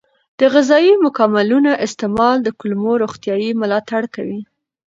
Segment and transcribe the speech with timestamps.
[0.39, 4.41] د غذایي ماکملونو استعمال د کولمو روغتیا ملاتړ کوي.